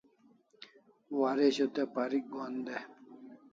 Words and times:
Waresho 1.19 1.65
te 1.75 1.83
parik 1.93 2.25
gohan 2.33 2.55
dai 2.65 2.83